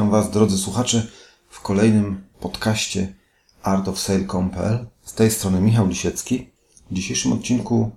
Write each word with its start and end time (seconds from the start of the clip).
Witam 0.00 0.10
Was, 0.10 0.30
drodzy 0.30 0.58
słuchacze, 0.58 1.06
w 1.50 1.60
kolejnym 1.60 2.24
podcaście 2.40 3.14
artofsale.pl. 3.62 4.86
Z 5.04 5.14
tej 5.14 5.30
strony 5.30 5.60
Michał 5.60 5.86
Lisiecki. 5.86 6.50
W 6.90 6.94
dzisiejszym 6.94 7.32
odcinku 7.32 7.90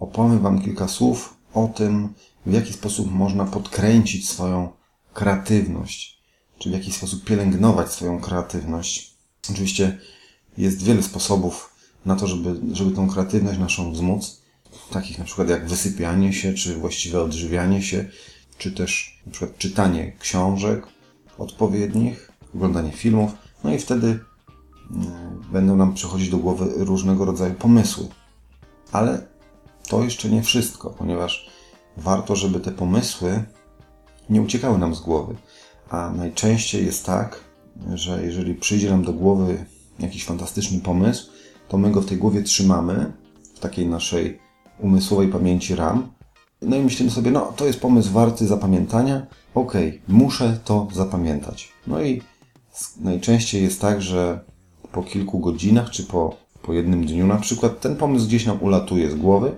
opowiem 0.00 0.38
Wam 0.40 0.62
kilka 0.62 0.88
słów 0.88 1.36
o 1.54 1.68
tym, 1.68 2.14
w 2.46 2.52
jaki 2.52 2.72
sposób 2.72 3.12
można 3.12 3.44
podkręcić 3.44 4.28
swoją 4.28 4.72
kreatywność, 5.14 6.18
czy 6.58 6.70
w 6.70 6.72
jaki 6.72 6.92
sposób 6.92 7.24
pielęgnować 7.24 7.92
swoją 7.92 8.20
kreatywność. 8.20 9.14
Oczywiście 9.50 9.98
jest 10.58 10.82
wiele 10.82 11.02
sposobów 11.02 11.74
na 12.04 12.16
to, 12.16 12.26
żeby, 12.26 12.74
żeby 12.76 12.90
tą 12.90 13.08
kreatywność 13.08 13.58
naszą 13.58 13.92
wzmóc, 13.92 14.42
takich 14.90 15.18
na 15.18 15.24
przykład 15.24 15.48
jak 15.48 15.68
wysypianie 15.68 16.32
się, 16.32 16.54
czy 16.54 16.76
właściwe 16.76 17.22
odżywianie 17.22 17.82
się, 17.82 18.08
czy 18.58 18.72
też 18.72 19.20
na 19.26 19.32
przykład 19.32 19.58
czytanie 19.58 20.12
książek 20.18 20.97
odpowiednich, 21.38 22.32
oglądanie 22.54 22.92
filmów, 22.92 23.30
no 23.64 23.74
i 23.74 23.78
wtedy 23.78 24.06
y, 24.06 24.18
będą 25.52 25.76
nam 25.76 25.94
przychodzić 25.94 26.30
do 26.30 26.38
głowy 26.38 26.72
różnego 26.76 27.24
rodzaju 27.24 27.54
pomysły. 27.54 28.08
Ale 28.92 29.26
to 29.88 30.02
jeszcze 30.02 30.28
nie 30.28 30.42
wszystko, 30.42 30.90
ponieważ 30.90 31.50
warto, 31.96 32.36
żeby 32.36 32.60
te 32.60 32.72
pomysły 32.72 33.44
nie 34.30 34.42
uciekały 34.42 34.78
nam 34.78 34.94
z 34.94 35.00
głowy. 35.00 35.34
A 35.90 36.10
najczęściej 36.10 36.86
jest 36.86 37.06
tak, 37.06 37.44
że 37.94 38.24
jeżeli 38.24 38.54
przyjdzie 38.54 38.90
nam 38.90 39.04
do 39.04 39.12
głowy 39.12 39.64
jakiś 39.98 40.24
fantastyczny 40.24 40.80
pomysł, 40.80 41.30
to 41.68 41.78
my 41.78 41.90
go 41.90 42.00
w 42.00 42.06
tej 42.06 42.18
głowie 42.18 42.42
trzymamy, 42.42 43.12
w 43.54 43.58
takiej 43.58 43.86
naszej 43.86 44.38
umysłowej 44.78 45.28
pamięci 45.28 45.74
RAM. 45.74 46.17
No 46.62 46.76
i 46.76 46.80
myślimy 46.80 47.10
sobie, 47.10 47.30
no 47.30 47.52
to 47.56 47.66
jest 47.66 47.80
pomysł 47.80 48.12
warty 48.12 48.46
zapamiętania, 48.46 49.26
okej, 49.54 49.88
okay, 49.88 50.00
muszę 50.08 50.58
to 50.64 50.88
zapamiętać. 50.92 51.72
No 51.86 52.02
i 52.02 52.22
najczęściej 53.00 53.62
jest 53.62 53.80
tak, 53.80 54.02
że 54.02 54.40
po 54.92 55.02
kilku 55.02 55.38
godzinach, 55.38 55.90
czy 55.90 56.04
po, 56.04 56.36
po 56.62 56.72
jednym 56.72 57.06
dniu 57.06 57.26
na 57.26 57.36
przykład, 57.36 57.80
ten 57.80 57.96
pomysł 57.96 58.26
gdzieś 58.26 58.46
nam 58.46 58.62
ulatuje 58.62 59.10
z 59.10 59.14
głowy, 59.14 59.52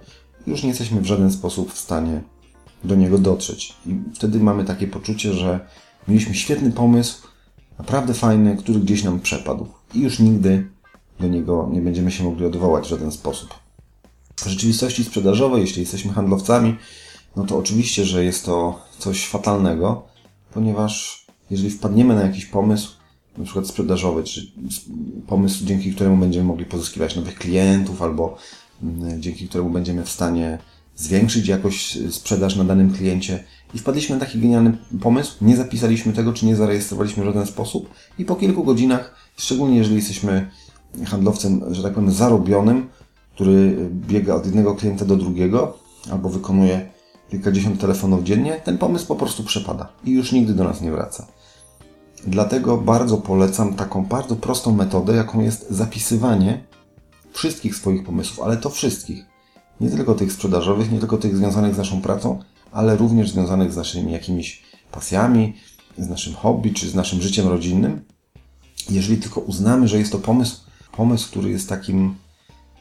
już 0.47 0.63
nie 0.63 0.69
jesteśmy 0.69 1.01
w 1.01 1.07
żaden 1.07 1.33
sposób 1.33 1.73
w 1.73 1.79
stanie 1.79 2.23
do 2.85 2.95
niego 2.95 3.19
dotrzeć. 3.19 3.75
I 3.87 4.01
wtedy 4.15 4.41
mamy 4.41 4.65
takie 4.65 4.87
poczucie, 4.87 5.33
że 5.33 5.61
mieliśmy 6.09 6.35
świetny 6.35 6.73
pomysł, 6.73 7.29
naprawdę 7.79 8.15
fajny, 8.15 8.57
który 8.57 8.81
gdzieś 8.81 9.05
nam 9.05 9.21
przepadł. 9.21 9.67
I 9.95 10.01
już 10.01 10.19
nigdy 10.19 10.71
do 11.21 11.29
niego 11.29 11.69
nie 11.73 11.81
będziemy 11.81 12.11
się 12.11 12.25
mogli 12.25 12.47
odwołać 12.47 12.87
w 12.87 12.91
żaden 12.91 13.13
sposób. 13.13 13.55
W 14.45 14.47
rzeczywistości 14.47 15.05
sprzedażowej, 15.05 15.61
jeśli 15.61 15.81
jesteśmy 15.81 16.13
handlowcami, 16.13 16.77
no 17.37 17.45
to 17.45 17.59
oczywiście, 17.59 18.05
że 18.05 18.25
jest 18.25 18.45
to 18.45 18.83
coś 18.99 19.27
fatalnego, 19.27 20.03
ponieważ 20.55 21.27
jeżeli 21.51 21.71
wpadniemy 21.71 22.15
na 22.15 22.23
jakiś 22.23 22.47
pomysł, 22.47 22.93
na 23.39 23.45
przykład 23.45 23.67
sprzedażowy, 23.67 24.25
czy 24.25 24.53
pomysł, 25.27 25.65
dzięki 25.65 25.95
któremu 25.95 26.17
będziemy 26.17 26.45
mogli 26.45 26.65
pozyskiwać 26.65 27.17
nowych 27.17 27.35
klientów, 27.35 28.03
albo 28.03 28.37
mm, 28.83 29.23
dzięki 29.23 29.49
któremu 29.49 29.71
będziemy 29.71 30.05
w 30.05 30.11
stanie 30.11 30.59
zwiększyć 30.97 31.49
jakoś 31.49 31.99
sprzedaż 32.11 32.57
na 32.57 32.65
danym 32.65 32.93
kliencie 32.93 33.45
i 33.75 33.79
wpadliśmy 33.79 34.17
na 34.17 34.21
taki 34.21 34.39
genialny 34.39 34.79
pomysł, 35.01 35.37
nie 35.41 35.57
zapisaliśmy 35.57 36.13
tego, 36.13 36.33
czy 36.33 36.47
nie 36.47 36.57
zarejestrowaliśmy 36.57 37.23
w 37.23 37.27
żaden 37.27 37.47
sposób 37.47 37.91
i 38.19 38.25
po 38.25 38.37
kilku 38.37 38.65
godzinach, 38.65 39.15
szczególnie 39.37 39.79
jeżeli 39.79 39.97
jesteśmy 39.97 40.51
handlowcem, 41.07 41.75
że 41.75 41.83
tak 41.83 41.95
powiem, 41.95 42.13
zarobionym, 42.13 42.89
który 43.41 43.91
biega 43.93 44.35
od 44.35 44.47
jednego 44.47 44.75
klienta 44.75 45.05
do 45.05 45.17
drugiego 45.17 45.79
albo 46.11 46.29
wykonuje 46.29 46.91
kilkadziesiąt 47.31 47.81
telefonów 47.81 48.25
dziennie, 48.25 48.61
ten 48.65 48.79
pomysł 48.79 49.07
po 49.07 49.17
prostu 49.17 49.45
przepada 49.45 49.89
i 50.05 50.11
już 50.11 50.33
nigdy 50.33 50.55
do 50.55 50.65
nas 50.65 50.81
nie 50.81 50.91
wraca. 50.91 51.27
Dlatego 52.27 52.77
bardzo 52.77 53.17
polecam 53.17 53.75
taką 53.75 54.05
bardzo 54.05 54.37
prostą 54.37 54.75
metodę, 54.75 55.17
jaką 55.17 55.41
jest 55.41 55.71
zapisywanie 55.71 56.65
wszystkich 57.33 57.77
swoich 57.77 58.05
pomysłów, 58.05 58.41
ale 58.41 58.57
to 58.57 58.71
wszystkich. 58.71 59.25
Nie 59.81 59.91
tylko 59.91 60.15
tych 60.15 60.33
sprzedażowych, 60.33 60.93
nie 60.93 60.99
tylko 60.99 61.17
tych 61.17 61.37
związanych 61.37 61.75
z 61.75 61.79
naszą 61.79 62.01
pracą, 62.03 62.39
ale 62.73 62.97
również 62.97 63.31
związanych 63.31 63.73
z 63.73 63.77
naszymi 63.77 64.13
jakimiś 64.13 64.63
pasjami, 64.93 65.55
z 65.99 66.09
naszym 66.09 66.35
hobby 66.35 66.73
czy 66.73 66.91
z 66.91 66.95
naszym 66.95 67.23
życiem 67.23 67.49
rodzinnym. 67.49 68.05
Jeżeli 68.91 69.21
tylko 69.21 69.41
uznamy, 69.41 69.89
że 69.89 69.99
jest 69.99 70.13
to 70.13 70.19
pomysł, 70.19 70.61
pomysł, 70.93 71.29
który 71.29 71.51
jest 71.51 71.69
takim, 71.69 72.15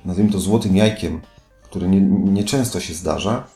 nazwijmy 0.05 0.31
to 0.31 0.39
złotym 0.39 0.75
jajkiem, 0.75 1.21
który 1.63 1.87
nieczęsto 1.87 2.79
nie 2.79 2.85
się 2.85 2.93
zdarza, 2.93 3.47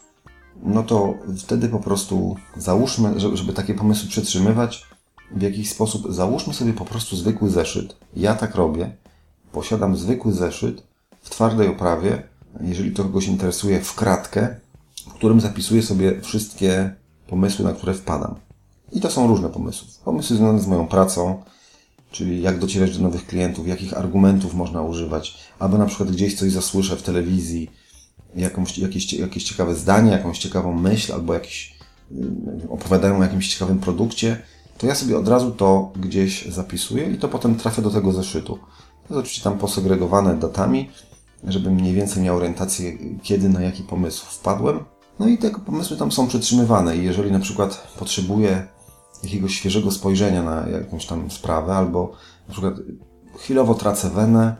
no 0.63 0.83
to 0.83 1.13
wtedy 1.37 1.69
po 1.69 1.79
prostu 1.79 2.35
załóżmy, 2.57 3.19
żeby 3.19 3.53
takie 3.53 3.73
pomysły 3.73 4.09
przetrzymywać, 4.09 4.85
w 5.31 5.41
jakiś 5.41 5.69
sposób 5.69 6.13
załóżmy 6.13 6.53
sobie 6.53 6.73
po 6.73 6.85
prostu 6.85 7.15
zwykły 7.15 7.49
zeszyt. 7.49 7.95
Ja 8.15 8.35
tak 8.35 8.55
robię. 8.55 8.95
Posiadam 9.51 9.97
zwykły 9.97 10.33
zeszyt 10.33 10.83
w 11.21 11.29
twardej 11.29 11.67
oprawie, 11.67 12.23
jeżeli 12.61 12.91
to 12.91 13.03
kogoś 13.03 13.27
interesuje, 13.27 13.81
w 13.81 13.95
kratkę, 13.95 14.55
w 15.07 15.13
którym 15.13 15.41
zapisuję 15.41 15.83
sobie 15.83 16.21
wszystkie 16.21 16.95
pomysły, 17.27 17.65
na 17.65 17.73
które 17.73 17.93
wpadam. 17.93 18.35
I 18.91 19.01
to 19.01 19.09
są 19.09 19.27
różne 19.27 19.49
pomysły. 19.49 19.87
Pomysły 20.05 20.35
związane 20.35 20.59
z 20.59 20.67
moją 20.67 20.87
pracą, 20.87 21.43
czyli 22.13 22.41
jak 22.41 22.59
docierać 22.59 22.97
do 22.97 23.03
nowych 23.03 23.27
klientów, 23.27 23.67
jakich 23.67 23.97
argumentów 23.97 24.53
można 24.53 24.81
używać, 24.81 25.37
albo 25.59 25.77
na 25.77 25.85
przykład 25.85 26.11
gdzieś 26.11 26.35
coś 26.35 26.51
zasłyszę 26.51 26.95
w 26.95 27.01
telewizji, 27.01 27.71
jakąś, 28.35 28.77
jakieś, 28.77 29.13
jakieś 29.13 29.43
ciekawe 29.43 29.75
zdanie, 29.75 30.11
jakąś 30.11 30.39
ciekawą 30.39 30.73
myśl, 30.73 31.13
albo 31.13 31.33
jakiś, 31.33 31.77
opowiadają 32.69 33.19
o 33.19 33.23
jakimś 33.23 33.53
ciekawym 33.53 33.79
produkcie, 33.79 34.41
to 34.77 34.87
ja 34.87 34.95
sobie 34.95 35.17
od 35.17 35.27
razu 35.27 35.51
to 35.51 35.91
gdzieś 35.95 36.45
zapisuję 36.45 37.11
i 37.11 37.17
to 37.17 37.29
potem 37.29 37.55
trafia 37.55 37.81
do 37.81 37.89
tego 37.89 38.11
zeszytu. 38.11 38.53
To 39.07 39.13
jest 39.13 39.19
oczywiście 39.19 39.43
tam 39.43 39.57
posegregowane 39.57 40.39
datami, 40.39 40.89
żeby 41.43 41.71
mniej 41.71 41.93
więcej 41.93 42.23
miał 42.23 42.37
orientację, 42.37 42.97
kiedy 43.23 43.49
na 43.49 43.61
jaki 43.61 43.83
pomysł 43.83 44.25
wpadłem. 44.25 44.79
No 45.19 45.27
i 45.27 45.37
te 45.37 45.49
pomysły 45.51 45.97
tam 45.97 46.11
są 46.11 46.27
przetrzymywane 46.27 46.97
i 46.97 47.03
jeżeli 47.03 47.31
na 47.31 47.39
przykład 47.39 47.87
potrzebuję 47.99 48.67
jakiegoś 49.23 49.55
świeżego 49.55 49.91
spojrzenia 49.91 50.43
na 50.43 50.67
jakąś 50.69 51.05
tam 51.05 51.31
sprawę, 51.31 51.75
albo 51.75 52.11
na 52.47 52.51
przykład 52.51 52.73
chwilowo 53.37 53.75
tracę 53.75 54.09
wenę, 54.09 54.55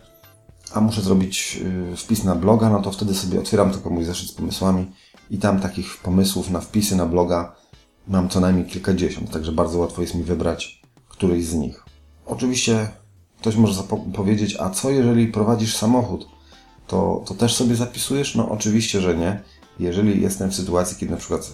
a 0.73 0.81
muszę 0.81 1.01
zrobić 1.01 1.59
y, 1.93 1.97
wpis 1.97 2.23
na 2.23 2.35
bloga, 2.35 2.69
no 2.69 2.81
to 2.81 2.91
wtedy 2.91 3.13
sobie 3.13 3.39
otwieram 3.39 3.71
tylko 3.71 3.89
mój 3.89 4.03
zeszyt 4.03 4.29
z 4.29 4.31
pomysłami 4.31 4.91
i 5.29 5.37
tam 5.37 5.59
takich 5.59 5.97
pomysłów 5.97 6.49
na 6.49 6.59
wpisy 6.59 6.95
na 6.95 7.05
bloga 7.05 7.55
mam 8.07 8.29
co 8.29 8.39
najmniej 8.39 8.65
kilkadziesiąt, 8.65 9.31
także 9.31 9.51
bardzo 9.51 9.79
łatwo 9.79 10.01
jest 10.01 10.15
mi 10.15 10.23
wybrać 10.23 10.81
któryś 11.09 11.45
z 11.45 11.53
nich. 11.53 11.85
Oczywiście 12.25 12.87
ktoś 13.39 13.55
może 13.55 13.83
powiedzieć, 14.13 14.57
a 14.59 14.69
co 14.69 14.89
jeżeli 14.89 15.27
prowadzisz 15.27 15.75
samochód? 15.75 16.27
To, 16.87 17.23
to 17.25 17.33
też 17.33 17.55
sobie 17.55 17.75
zapisujesz? 17.75 18.35
No 18.35 18.49
oczywiście, 18.49 19.01
że 19.01 19.17
nie. 19.17 19.41
Jeżeli 19.79 20.21
jestem 20.21 20.51
w 20.51 20.55
sytuacji, 20.55 20.97
kiedy 20.97 21.11
na 21.11 21.17
przykład 21.17 21.53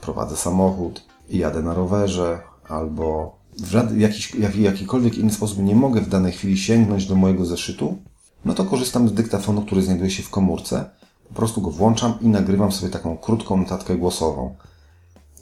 prowadzę 0.00 0.36
samochód 0.36 1.02
jadę 1.30 1.62
na 1.62 1.74
rowerze, 1.74 2.40
albo 2.68 3.38
w 3.58 3.98
jakiś, 3.98 4.34
jak, 4.34 4.56
jakikolwiek 4.56 5.18
inny 5.18 5.32
sposób 5.32 5.58
nie 5.58 5.74
mogę 5.74 6.00
w 6.00 6.08
danej 6.08 6.32
chwili 6.32 6.58
sięgnąć 6.58 7.06
do 7.06 7.14
mojego 7.14 7.46
zeszytu, 7.46 7.98
no 8.44 8.54
to 8.54 8.64
korzystam 8.64 9.08
z 9.08 9.12
dyktafonu, 9.12 9.62
który 9.62 9.82
znajduje 9.82 10.10
się 10.10 10.22
w 10.22 10.30
komórce. 10.30 10.90
Po 11.28 11.34
prostu 11.34 11.62
go 11.62 11.70
włączam 11.70 12.14
i 12.20 12.28
nagrywam 12.28 12.72
sobie 12.72 12.92
taką 12.92 13.16
krótką 13.16 13.56
notatkę 13.56 13.96
głosową. 13.96 14.54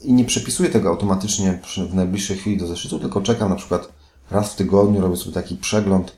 I 0.01 0.13
nie 0.13 0.25
przepisuję 0.25 0.69
tego 0.69 0.89
automatycznie 0.89 1.59
w 1.91 1.95
najbliższej 1.95 2.37
chwili 2.37 2.57
do 2.57 2.67
zeszytu, 2.67 2.99
tylko 2.99 3.21
czekam 3.21 3.49
na 3.49 3.55
przykład 3.55 3.89
raz 4.31 4.53
w 4.53 4.55
tygodniu, 4.55 5.01
robię 5.01 5.17
sobie 5.17 5.33
taki 5.33 5.55
przegląd 5.55 6.17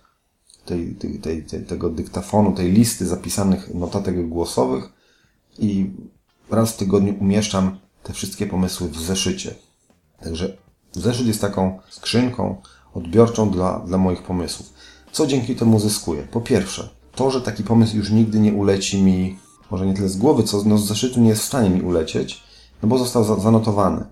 tej, 0.66 0.96
tej, 0.96 1.20
tej, 1.20 1.44
tej, 1.44 1.66
tego 1.66 1.90
dyktafonu, 1.90 2.52
tej 2.52 2.72
listy 2.72 3.06
zapisanych 3.06 3.74
notatek 3.74 4.30
głosowych 4.30 4.90
i 5.60 5.92
raz 6.50 6.72
w 6.72 6.78
tygodniu 6.78 7.16
umieszczam 7.20 7.80
te 8.04 8.14
wszystkie 8.14 8.48
pomysły 8.48 8.90
w 8.90 9.02
zeszycie. 9.02 9.56
Także 10.24 10.58
zeszyt 10.92 11.28
jest 11.28 11.42
taką 11.42 11.80
skrzynką 11.90 12.62
odbiorczą 12.94 13.50
dla, 13.50 13.80
dla 13.80 13.98
moich 13.98 14.24
pomysłów. 14.24 14.74
Co 15.12 15.28
dzięki 15.28 15.56
temu 15.56 15.80
zyskuję? 15.80 16.28
Po 16.32 16.42
pierwsze, 16.42 16.90
to, 17.16 17.32
że 17.32 17.42
taki 17.42 17.64
pomysł 17.64 17.98
już 17.98 18.12
nigdy 18.12 18.40
nie 18.40 18.54
uleci 18.54 19.02
mi, 19.02 19.40
może 19.72 19.86
nie 19.86 19.94
tyle 19.94 20.10
z 20.10 20.18
głowy, 20.18 20.44
co 20.44 20.64
no 20.66 20.78
z 20.78 20.88
zeszytu 20.88 21.20
nie 21.20 21.30
jest 21.30 21.42
w 21.42 21.46
stanie 21.46 21.70
mi 21.70 21.82
ulecieć, 21.82 22.44
no 22.84 22.90
bo 22.90 22.98
został 22.98 23.42
zanotowany. 23.42 24.06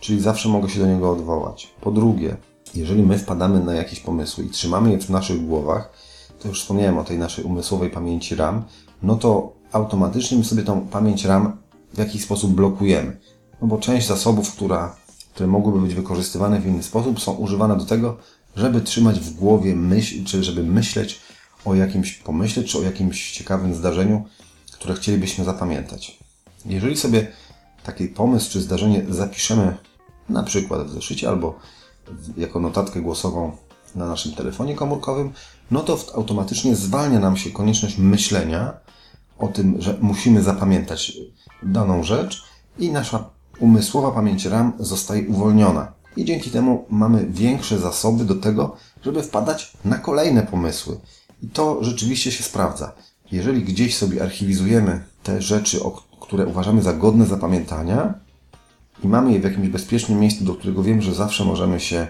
Czyli 0.00 0.20
zawsze 0.20 0.48
mogę 0.48 0.68
się 0.68 0.80
do 0.80 0.86
niego 0.86 1.10
odwołać. 1.10 1.74
Po 1.80 1.90
drugie, 1.90 2.36
jeżeli 2.74 3.02
my 3.02 3.18
wpadamy 3.18 3.60
na 3.60 3.74
jakieś 3.74 4.00
pomysły 4.00 4.44
i 4.44 4.50
trzymamy 4.50 4.90
je 4.90 4.98
w 4.98 5.10
naszych 5.10 5.46
głowach, 5.46 5.92
to 6.38 6.48
już 6.48 6.62
wspomniałem 6.62 6.98
o 6.98 7.04
tej 7.04 7.18
naszej 7.18 7.44
umysłowej 7.44 7.90
pamięci 7.90 8.34
RAM, 8.34 8.64
no 9.02 9.16
to 9.16 9.52
automatycznie 9.72 10.38
my 10.38 10.44
sobie 10.44 10.62
tą 10.62 10.80
pamięć 10.80 11.24
RAM 11.24 11.56
w 11.94 11.98
jakiś 11.98 12.22
sposób 12.22 12.52
blokujemy. 12.52 13.16
No 13.62 13.68
bo 13.68 13.78
część 13.78 14.06
zasobów, 14.06 14.52
która, 14.52 14.96
które 15.38 15.50
mogłyby 15.50 15.80
być 15.80 15.94
wykorzystywane 15.94 16.60
w 16.60 16.66
inny 16.66 16.82
sposób, 16.82 17.20
są 17.20 17.32
używane 17.32 17.76
do 17.76 17.84
tego, 17.84 18.16
żeby 18.56 18.80
trzymać 18.80 19.20
w 19.20 19.34
głowie 19.34 19.76
myśl, 19.76 20.24
czy 20.24 20.44
żeby 20.44 20.62
myśleć 20.62 21.20
o 21.64 21.74
jakimś 21.74 22.14
pomyśle, 22.14 22.64
czy 22.64 22.78
o 22.78 22.82
jakimś 22.82 23.32
ciekawym 23.32 23.74
zdarzeniu, 23.74 24.24
które 24.72 24.94
chcielibyśmy 24.94 25.44
zapamiętać. 25.44 26.18
Jeżeli 26.66 26.96
sobie 26.96 27.32
taki 27.84 28.08
pomysł 28.08 28.50
czy 28.50 28.60
zdarzenie 28.60 29.04
zapiszemy 29.08 29.76
na 30.28 30.42
przykład 30.42 30.86
w 30.86 30.90
zeszycie 30.90 31.28
albo 31.28 31.58
jako 32.36 32.60
notatkę 32.60 33.00
głosową 33.00 33.56
na 33.94 34.06
naszym 34.06 34.32
telefonie 34.32 34.74
komórkowym, 34.74 35.32
no 35.70 35.80
to 35.80 35.98
automatycznie 36.14 36.76
zwalnia 36.76 37.20
nam 37.20 37.36
się 37.36 37.50
konieczność 37.50 37.98
myślenia 37.98 38.72
o 39.38 39.48
tym, 39.48 39.82
że 39.82 39.98
musimy 40.00 40.42
zapamiętać 40.42 41.12
daną 41.62 42.02
rzecz 42.02 42.44
i 42.78 42.90
nasza 42.90 43.37
umysłowa 43.60 44.10
pamięć 44.10 44.44
RAM 44.44 44.72
zostaje 44.78 45.28
uwolniona. 45.28 45.92
I 46.16 46.24
dzięki 46.24 46.50
temu 46.50 46.84
mamy 46.90 47.26
większe 47.30 47.78
zasoby 47.78 48.24
do 48.24 48.34
tego, 48.34 48.76
żeby 49.04 49.22
wpadać 49.22 49.72
na 49.84 49.98
kolejne 49.98 50.42
pomysły. 50.42 50.98
I 51.42 51.48
to 51.48 51.84
rzeczywiście 51.84 52.32
się 52.32 52.44
sprawdza. 52.44 52.92
Jeżeli 53.32 53.62
gdzieś 53.62 53.96
sobie 53.96 54.22
archiwizujemy 54.22 55.04
te 55.22 55.42
rzeczy, 55.42 55.80
które 56.20 56.46
uważamy 56.46 56.82
za 56.82 56.92
godne 56.92 57.26
zapamiętania 57.26 58.14
i 59.04 59.08
mamy 59.08 59.32
je 59.32 59.40
w 59.40 59.44
jakimś 59.44 59.68
bezpiecznym 59.68 60.20
miejscu, 60.20 60.44
do 60.44 60.54
którego 60.54 60.82
wiem, 60.82 61.02
że 61.02 61.14
zawsze 61.14 61.44
możemy 61.44 61.80
się 61.80 62.06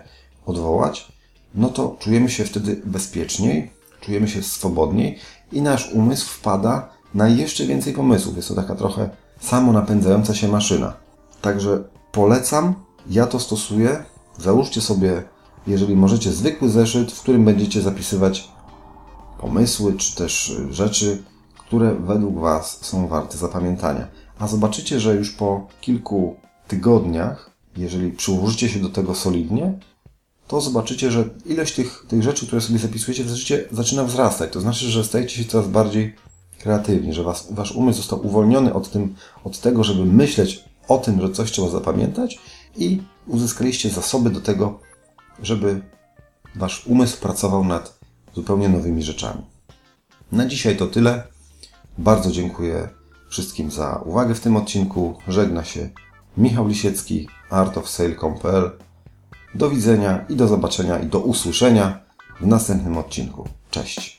odwołać, 0.47 1.09
no 1.55 1.69
to 1.69 1.97
czujemy 1.99 2.31
się 2.31 2.45
wtedy 2.45 2.81
bezpieczniej, 2.85 3.71
czujemy 4.01 4.29
się 4.29 4.43
swobodniej 4.43 5.19
i 5.53 5.63
nasz 5.63 5.93
umysł 5.93 6.29
wpada 6.29 6.89
na 7.15 7.29
jeszcze 7.29 7.67
więcej 7.67 7.93
pomysłów. 7.93 8.37
Jest 8.37 8.49
to 8.49 8.55
taka 8.55 8.75
trochę 8.75 9.11
samo 9.41 9.73
napędzająca 9.73 10.35
się 10.35 10.49
maszyna. 10.49 11.08
Także 11.43 11.85
polecam, 12.13 12.75
ja 13.11 13.27
to 13.27 13.41
stosuję. 13.41 14.05
Załóżcie 14.39 14.81
sobie, 14.81 15.23
jeżeli 15.67 15.97
możecie, 15.97 16.33
zwykły 16.33 16.71
zeszyt, 16.71 17.13
w 17.13 17.21
którym 17.21 17.45
będziecie 17.45 17.83
zapisywać 17.83 18.49
pomysły 19.41 19.97
czy 19.97 20.17
też 20.17 20.53
rzeczy, 20.71 21.23
które 21.59 21.95
według 21.95 22.39
Was 22.39 22.79
są 22.85 23.09
warte 23.09 23.39
zapamiętania. 23.39 24.09
A 24.39 24.49
zobaczycie, 24.49 25.01
że 25.01 25.15
już 25.15 25.31
po 25.31 25.67
kilku 25.81 26.37
tygodniach, 26.69 27.51
jeżeli 27.77 28.11
przyłożycie 28.11 28.69
się 28.69 28.81
do 28.81 28.89
tego 28.89 29.15
solidnie, 29.15 29.79
to 30.49 30.61
zobaczycie, 30.61 31.11
że 31.11 31.25
ilość 31.47 31.75
tych, 31.75 32.05
tych 32.09 32.23
rzeczy, 32.23 32.47
które 32.47 32.61
sobie 32.61 32.79
zapisujecie 32.79 33.25
w 33.25 33.31
zaczyna 33.71 34.05
wzrastać. 34.05 34.53
To 34.53 34.61
znaczy, 34.61 34.87
że 34.87 35.05
stajecie 35.05 35.37
się 35.37 35.45
coraz 35.45 35.69
bardziej 35.69 36.15
kreatywni, 36.59 37.13
że 37.13 37.23
was, 37.23 37.49
wasz 37.51 37.73
umysł 37.73 37.97
został 37.99 38.27
uwolniony 38.27 38.75
od, 38.75 38.91
tym, 38.91 39.15
od 39.45 39.61
tego, 39.61 39.85
żeby 39.85 40.05
myśleć 40.05 40.65
o 40.89 40.99
tym, 40.99 41.21
że 41.21 41.31
coś 41.31 41.53
trzeba 41.53 41.69
zapamiętać 41.69 42.39
i 42.77 43.03
uzyskaliście 43.27 43.91
zasoby 43.91 44.31
do 44.31 44.41
tego, 44.41 44.81
żeby 45.43 45.81
wasz 46.55 46.87
umysł 46.87 47.21
pracował 47.21 47.65
nad 47.65 47.99
zupełnie 48.35 48.69
nowymi 48.69 49.03
rzeczami. 49.03 49.43
Na 50.33 50.47
dzisiaj 50.47 50.77
to 50.77 50.87
tyle. 50.87 51.23
Bardzo 51.99 52.31
dziękuję 52.31 52.89
wszystkim 53.29 53.71
za 53.71 54.03
uwagę 54.05 54.35
w 54.35 54.41
tym 54.41 54.57
odcinku. 54.57 55.19
Żegna 55.29 55.65
się 55.65 55.91
Michał 56.37 56.69
Lisiecki, 56.69 57.29
artofsale.pl. 57.51 58.71
Do 59.55 59.71
widzenia 59.71 60.25
i 60.29 60.37
do 60.37 60.49
zobaczenia 60.49 60.99
i 60.99 61.07
do 61.07 61.21
usłyszenia 61.21 62.01
w 62.41 62.47
następnym 62.47 62.99
odcinku. 62.99 63.49
Cześć! 63.71 64.18